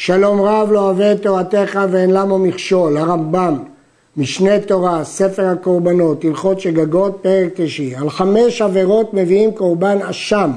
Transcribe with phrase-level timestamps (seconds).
[0.00, 3.58] שלום רב לא אוהב את תורתך ואין למה מכשול, הרמב"ם,
[4.16, 7.94] משנה תורה, ספר הקורבנות, הלכות שגגות, פרק תשעי.
[7.94, 10.50] על חמש עבירות מביאים קורבן אשם,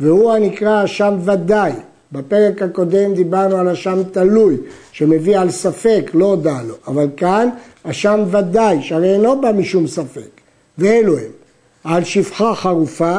[0.00, 1.72] והוא הנקרא אשם ודאי.
[2.12, 4.56] בפרק הקודם דיברנו על אשם תלוי,
[4.92, 6.74] שמביא על ספק, לא הודע לו.
[6.86, 7.48] אבל כאן
[7.82, 10.40] אשם ודאי, שהרי אינו בא משום ספק.
[10.78, 11.30] ואלו הם,
[11.84, 13.16] על שפחה חרופה,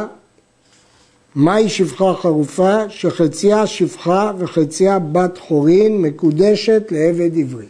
[1.36, 2.90] מהי שפחה חרופה?
[2.90, 7.66] שחציה שפחה וחציה בת חורין מקודשת לעבד עברי.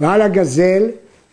[0.00, 0.82] ועל הגזל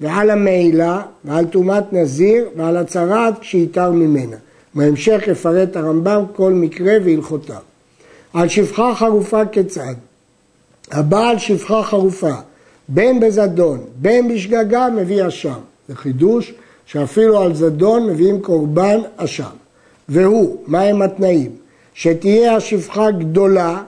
[0.02, 4.36] ועל המעילה ועל טומאת נזיר ועל הצרעת כשייתר ממנה.
[4.76, 7.62] בהמשך יפרט הרמב"ם כל מקרה והלכותיו.
[8.34, 9.94] על שפחה חרופה כיצד?
[10.92, 12.34] הבעל שפחה חרופה,
[12.90, 15.60] בין בזדון, בין בשגגה, מביא אשם.
[15.88, 16.54] זה חידוש
[16.86, 19.50] שאפילו על זדון מביאים קורבן אשם.
[20.10, 21.52] והוא, מהם התנאים?
[21.94, 23.84] שתהיה השפחה גדולה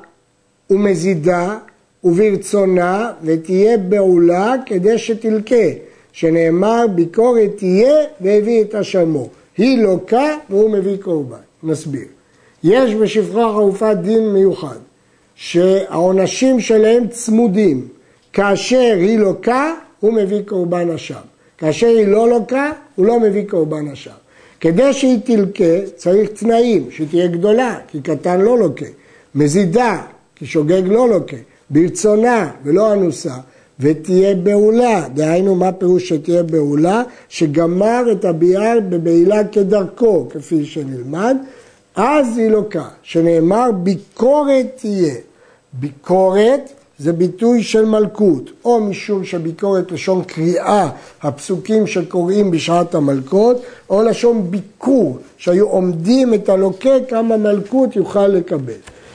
[0.69, 1.57] ומזידה
[2.03, 5.65] וברצונה ותהיה בעולה כדי שתלקה,
[6.11, 9.29] שנאמר ביקורת תהיה והביא את אשמו.
[9.57, 11.37] היא לוקה והוא מביא קורבן.
[11.63, 12.07] נסביר.
[12.63, 14.77] יש בשפחה חרופה דין מיוחד,
[15.35, 17.87] שהעונשים שלהם צמודים.
[18.33, 21.21] כאשר היא לוקה, הוא מביא קורבן אשם.
[21.57, 24.11] כאשר היא לא לוקה, הוא לא מביא קורבן אשם.
[24.61, 28.85] כדי שהיא תלקה צריך תנאים, שתהיה גדולה, כי קטן לא לוקה,
[29.35, 30.01] מזידה,
[30.35, 31.37] כי שוגג לא לוקה,
[31.69, 33.33] ברצונה ולא אנוסה,
[33.79, 37.03] ותהיה בעולה, דהיינו מה פירוש שתהיה בעולה?
[37.29, 41.37] שגמר את הביאר בבעילה כדרכו, כפי שנלמד,
[41.95, 45.13] אז היא לוקה, שנאמר ביקורת תהיה.
[45.73, 46.71] ביקורת
[47.01, 50.89] זה ביטוי של מלכות, או משום שביקורת לשון קריאה,
[51.21, 58.73] הפסוקים שקוראים בשעת המלכות, או לשון ביקור, שהיו עומדים את הלוקה כמה מלכות יוכל לקבל.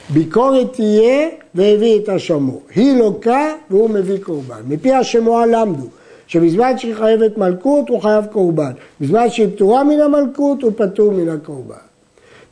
[0.09, 2.59] ביקורת תהיה והביא את השמו.
[2.75, 4.61] היא לוקה והוא מביא קורבן.
[4.67, 5.87] מפי השמועה למדו,
[6.27, 8.71] שבזמן שהיא חייבת מלכות הוא חייב קורבן.
[9.01, 11.75] בזמן שהיא פטורה מן המלכות הוא פטור מן הקורבן.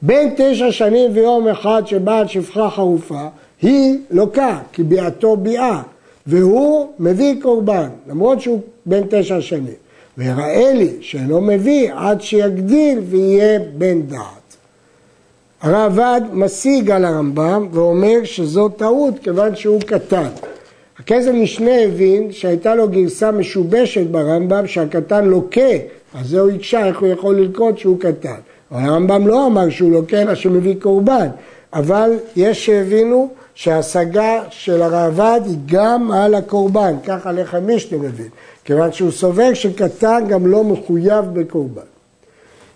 [0.02, 3.28] בין תשע שנים ויום אחד שבעל שפחה חרופה
[3.62, 5.82] היא לוקה, כי ביאתו ביאה,
[6.28, 9.74] והוא מביא קורבן, למרות שהוא בן תשע שנים.
[10.18, 14.46] ויראה לי שאינו מביא עד שיגדיל ויהיה בן דעת.
[15.62, 20.28] הרעב"ד משיג על הרמב"ם ואומר שזו טעות כיוון שהוא קטן.
[21.00, 25.62] הכסף משנה הבין שהייתה לו גרסה משובשת ברמב"ם שהקטן לוקה,
[26.14, 28.36] אז זהו הקשה איך הוא יכול ללקוט שהוא קטן.
[28.72, 31.28] אבל הרמב"ם לא אמר שהוא לוקה אלא שמביא קורבן,
[31.75, 38.30] אבל יש שהבינו שההשגה של הראב"ד היא גם על הקורבן, ככה לך מישנה מבין,
[38.66, 41.81] כיוון שהוא סובר שקטן גם לא מחויב בקורבן.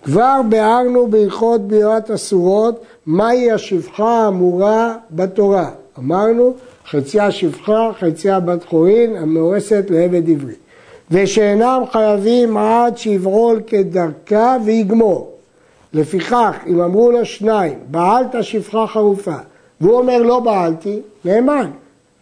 [0.04, 5.70] כבר ביארנו בהלכות בירת אסורות מהי השפחה האמורה בתורה.
[6.00, 6.54] אמרנו
[6.90, 10.54] חציה שפחה, חציה בת חורין, המאורסת לעבד עברי.
[11.12, 15.39] ושאינם חייבים עד שיברול כדרכה ויגמור.
[15.94, 19.36] לפיכך, אם אמרו לו שניים, בעלת שפחה חרופה,
[19.82, 21.70] והוא אומר לא בעלתי, נאמן,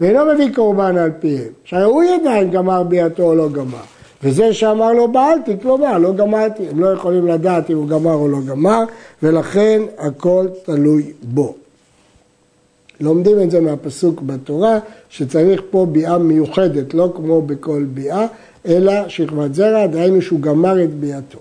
[0.02, 1.52] ואינו מביא קורבן על פיהם.
[1.64, 3.84] שהרי הוא ידע אם גמר ביאתו או לא גמר.
[4.24, 8.28] וזה שאמר לו בעלתי, כלומר לא גמרתי, הם לא יכולים לדעת אם הוא גמר או
[8.28, 8.84] לא גמר,
[9.24, 11.56] ולכן הכל תלוי בו.
[13.00, 14.80] לומדים את זה מהפסוק בתורה,
[15.10, 18.26] שצריך פה ביאה מיוחדת, לא כמו בכל ביאה,
[18.68, 21.40] אלא שכבת זרע, דהיינו שהוא גמר את ביאתו.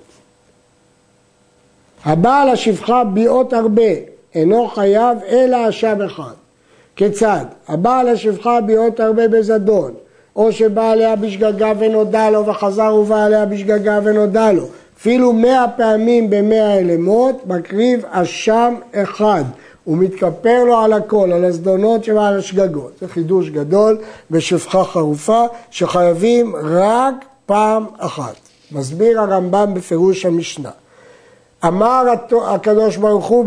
[2.04, 3.92] הבעל השפחה ביאות הרבה,
[4.34, 6.32] אינו חייב אלא אשם אחד.
[6.96, 7.44] כיצד?
[7.68, 9.94] הבעל השפחה ביאות הרבה בזדון,
[10.36, 14.66] או שבא עליה בשגגה ונודע לו וחזר ובא עליה בשגגה ונודע לו.
[14.98, 19.44] אפילו מאה פעמים במאה אלמות, מקריב אשם אחד.
[19.84, 22.92] הוא מתכפר לו על הכל, על הזדונות שעל השגגות.
[23.00, 23.98] זה חידוש גדול
[24.30, 27.14] בשפחה חרופה, שחייבים רק
[27.46, 28.34] פעם אחת.
[28.72, 30.70] מסביר הרמב"ם בפירוש המשנה.
[31.65, 32.05] אמר
[32.47, 33.44] הקדוש ברוך הוא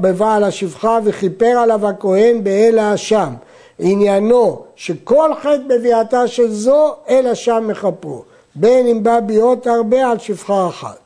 [0.00, 3.34] בבעל השפחה וכיפר עליו הכהן באל האשם.
[3.78, 8.22] עניינו שכל חטא בביאתה של זו אל אשם מכפרו.
[8.54, 10.98] בין אם בא ביאות הרבה על שפחה אחת.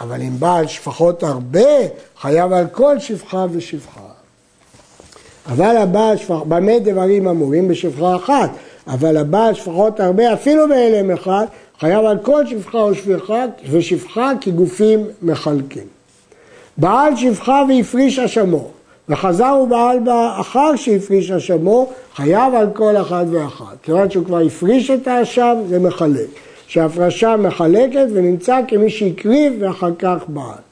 [0.00, 1.68] אבל אם בא על שפחות הרבה,
[2.20, 4.00] חייב על כל שפחה ושפחה.
[5.46, 7.68] אבל הבעל שפחה, במה דברים אמורים?
[7.68, 8.50] בשפחה אחת.
[8.86, 11.46] אבל הבעל שפחות הרבה, אפילו בהלם אחד,
[11.80, 15.95] חייב על כל שפחה ושפחה, ושפחה כגופים מחלקים.
[16.78, 18.70] בעל שפחה והפריש אשמו,
[19.08, 23.76] וחזר ובעל בה אחר שהפריש אשמו, חייב על כל אחד ואחת.
[23.82, 26.28] כיוון שהוא כבר הפריש את האשם, זה מחלק.
[26.66, 30.66] שהפרשה מחלקת ונמצא כמי שהקריב ואחר כך בעל.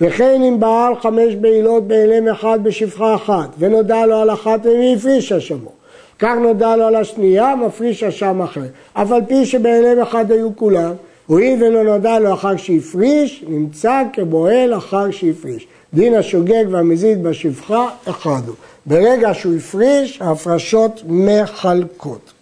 [0.00, 5.32] וכן אם בעל חמש בעילות בהלם אחד בשפחה אחת, ונודע לו על אחת ומי הפריש
[5.32, 5.70] אשמו.
[6.18, 8.60] כך נודע לו על השנייה, מפריש אשם אחר.
[8.92, 10.92] אף על פי שבהלם אחד היו כולם,
[11.30, 15.66] הואיל ולא נודע לו אחר שהפריש, נמצא כבועל אחר שהפריש.
[15.94, 18.54] דין השוגג והמזיד בשפחה אחד הוא.
[18.86, 22.32] ברגע שהוא הפריש, ההפרשות מחלקות.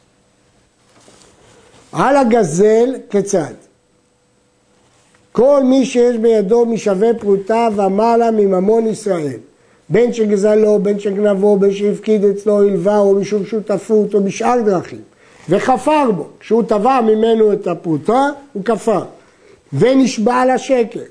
[1.93, 3.55] על הגזל כיצד?
[5.32, 9.38] כל מי שיש בידו משווה פרוטה ומעלה מממון ישראל,
[9.88, 15.02] בין שגזלו, בין שגנבו, בין שהפקיד אצלו הלווה או משום שותפות או בשאר דרכים,
[15.48, 19.02] וחפר בו, כשהוא תבע ממנו את הפרוטה, הוא כפר,
[19.72, 21.02] ונשבע על השקר,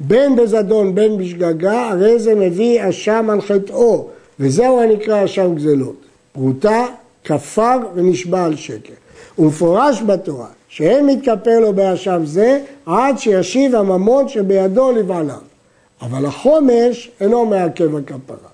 [0.00, 4.08] בין בזדון בין בשגגה, הרי זה מביא אשם על חטאו,
[4.40, 5.96] וזהו הנקרא אשם גזלות.
[6.32, 6.86] פרוטה,
[7.24, 8.94] כפר ונשבע על שקר.
[9.38, 15.38] ומפורש בתורה שאין מתכפר לו באשם זה עד שישיב הממון שבידו לבעליו.
[16.02, 18.53] אבל החומש אינו מעכב הכפרה.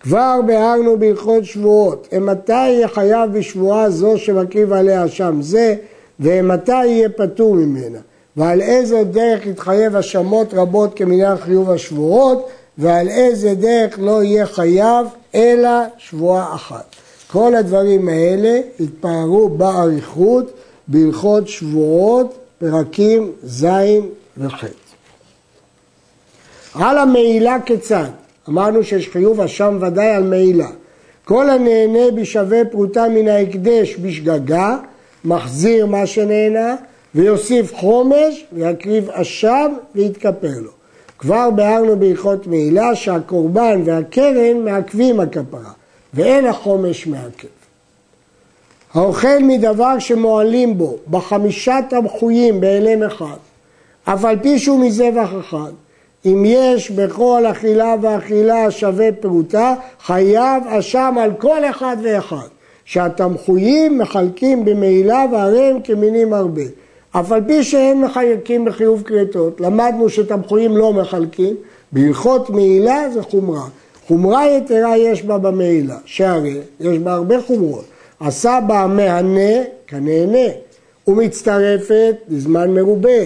[0.00, 5.74] כבר ביארנו בהלכות שבועות, מתי יהיה חייב בשבועה זו שמקריב עליה אשם זה,
[6.20, 7.98] ומתי יהיה פטור ממנה.
[8.36, 12.48] ועל איזה דרך יתחייב אשמות רבות כמניין חיוב השבועות,
[12.78, 16.96] ועל איזה דרך לא יהיה חייב אלא שבועה אחת.
[17.30, 20.52] כל הדברים האלה התפארו באריכות
[20.88, 23.66] בהלכות שבועות, פרקים ז'
[24.38, 24.64] וח'.
[26.74, 28.25] על המעילה כיצד?
[28.48, 30.68] אמרנו שיש חיוב אשם ודאי על מעילה.
[31.24, 34.76] כל הנהנה בשווה פרוטה מן ההקדש בשגגה,
[35.24, 36.76] מחזיר מה שנהנה,
[37.14, 40.70] ויוסיף חומש, ויקריב אשם ויתכפר לו.
[41.18, 45.70] כבר ביארנו בהלכות מעילה שהקורבן והקרן מעכבים הכפרה.
[46.14, 47.48] ואין החומש מעכב.
[48.94, 53.36] האוכל מדבר שמועלים בו בחמישה תמחויים בהלם אחד,
[54.04, 55.72] אף על פי שהוא מזבח אחד,
[56.26, 62.46] אם יש בכל אכילה ואכילה שווה פרוטה, חייב אשם על כל אחד ואחד,
[62.84, 66.62] שהתמחויים מחלקים במעילה והרי הם כמינים הרבה.
[67.10, 71.54] אף על פי שהם מחלקים בחיוב כרתות, למדנו שתמחויים לא מחלקים,
[71.92, 73.64] בהלכות מעילה זה חומרה.
[74.06, 77.84] חומרה יתרה יש בה במעילה, שהרי יש בה הרבה חומרות.
[78.20, 80.48] עשה בה מהנה כנהנה,
[81.08, 83.22] ומצטרפת לזמן מרובה,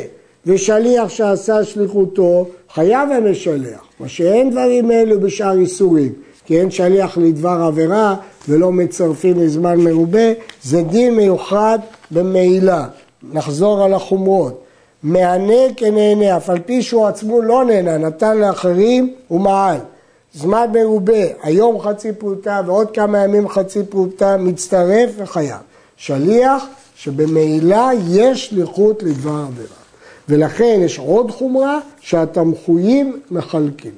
[0.46, 6.12] ושליח שעשה שליחותו חייב המשלח, מה שאין דברים אלו בשאר איסורים,
[6.44, 8.16] כי אין שליח לדבר עבירה
[8.48, 10.32] ולא מצרפים לזמן מרובה,
[10.62, 11.78] זה דין מיוחד
[12.10, 12.86] במעילה.
[13.32, 14.60] נחזור על החומרות.
[15.02, 19.78] מהנה כנהנה, אף על פי שהוא עצמו לא נהנה, נתן לאחרים ומעל.
[20.34, 25.56] זמן מרובה, היום חצי פרוטה ועוד כמה ימים חצי פרוטה, מצטרף וחייב.
[25.96, 26.64] שליח
[26.96, 29.79] שבמעילה יש שליחות לדבר עבירה.
[30.30, 33.94] ולכן יש עוד חומרה שהתמחויים מחלקים.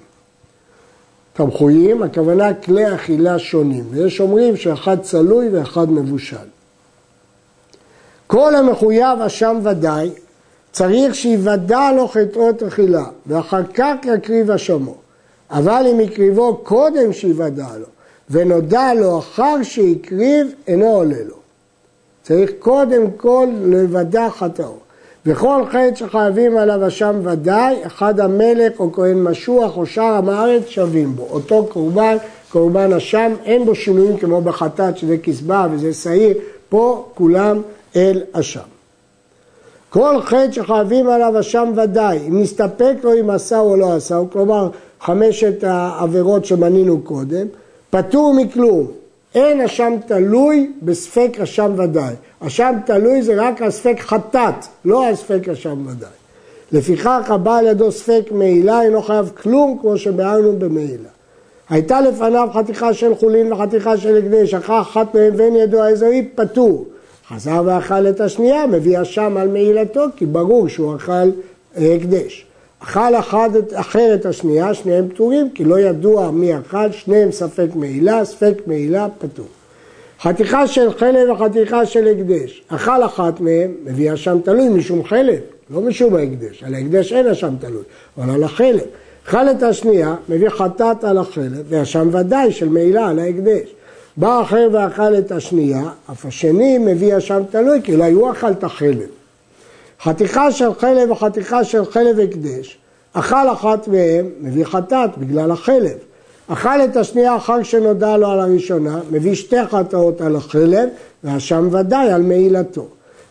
[1.32, 6.36] תמחויים, הכוונה כלי אכילה שונים, ויש אומרים שאחד צלוי ואחד מבושל.
[8.26, 10.10] כל המחויב אשם ודאי,
[10.72, 14.94] צריך שיוודע לו חטאות אכילה, ואחר כך יקריב אשמו.
[15.50, 17.86] אבל אם הקריבו קודם שיוודע לו,
[18.30, 21.36] ונודע לו אחר שהקריב, אינו עולה לו.
[22.22, 24.74] צריך קודם כל לוודע חטאו.
[25.26, 30.66] וכל חטא שחייבים עליו אשם ודאי, אחד המלך או כהן משוח או שאר עם הארץ
[30.66, 31.26] שווים בו.
[31.30, 32.16] אותו קורבן,
[32.52, 36.34] קורבן אשם, אין בו שינויים כמו בחטאת שזה כסבה וזה שעיר,
[36.68, 37.62] פה כולם
[37.96, 38.60] אל אשם.
[39.90, 44.68] כל חטא שחייבים עליו אשם ודאי, אם נסתפק לו אם עשה או לא עשה, כלומר
[45.00, 47.46] חמשת העבירות שמנינו קודם,
[47.90, 49.01] פטור מכלום.
[49.34, 52.14] אין אשם תלוי בספק אשם ודאי.
[52.40, 56.08] אשם תלוי זה רק על ספק חטאת, לא על ספק אשם ודאי.
[56.72, 61.08] לפיכך הבא על ידו ספק מעילה אינו חייב כלום כמו שביארנו במעילה.
[61.70, 66.84] הייתה לפניו חתיכה של חולין וחתיכה של הקדש, אחר אחת מהן ואין ידו האזורי פטור.
[67.28, 71.30] חזר ואכל את השנייה, מביא אשם על מעילתו, כי ברור שהוא אכל
[71.76, 72.46] הקדש.
[72.82, 78.24] אכל אחד אחר את השנייה, שניהם פטורים, כי לא ידוע מי אכל, שניהם ספק מעילה,
[78.24, 79.46] ספק מעילה פטור.
[80.20, 82.62] חתיכה של חלב וחתיכה של הקדש.
[82.68, 86.62] אכל אחת מהם, מביא אשם תלוי משום חלב, לא משום ההקדש.
[86.62, 87.82] על ההקדש אין אשם תלוי,
[88.18, 88.80] אבל על החלב.
[89.34, 93.74] את השנייה, מביא חטאת על החלב, ואשם ודאי של מעילה על ההקדש.
[94.16, 98.64] בא אחר ואכל את השנייה, אף השני מביא אשם תלוי, כי לא היו אכל את
[98.64, 99.21] החלב.
[100.04, 102.78] חתיכה של חלב וחתיכה של חלב הקדש,
[103.12, 105.96] אכל אחת מהם, מביא חטאת בגלל החלב.
[106.48, 110.88] אכל את השנייה אחר שנודע לו על הראשונה, מביא שתי חטאות על החלב,
[111.24, 112.86] והשם ודאי על מעילתו.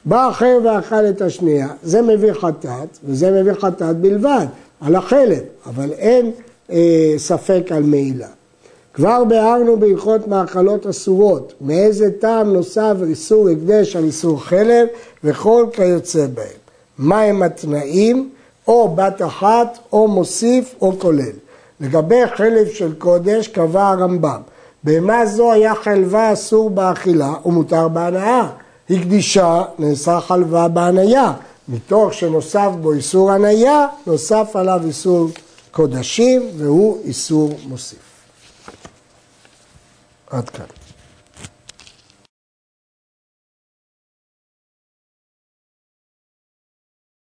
[0.06, 4.46] בא אחר ואכל את השנייה, זה מביא חטאת, וזה מביא חטאת בלבד,
[4.82, 6.32] על החלב, אבל אין
[6.72, 8.28] אה, ספק על מעילה.
[8.94, 14.88] כבר ביארנו בהלכות מאכלות אסורות, מאיזה טעם נוסף איסור הקדש על איסור חלב
[15.24, 16.61] וכל כיוצא בהם.
[17.02, 18.30] מהם התנאים?
[18.68, 21.32] או בת אחת, או מוסיף, או כולל.
[21.80, 24.42] לגבי חלב של קודש קבע הרמב"ם,
[24.84, 28.50] בהמה זו היה חלבה אסור באכילה ומותר בהנאה.
[28.90, 31.34] הקדישה נעשה חלבה בהניה.
[31.70, 35.30] מתוך שנוסף בו איסור הניה, נוסף עליו איסור
[35.72, 38.00] קודשים והוא איסור מוסיף.
[40.30, 40.81] עד כאן.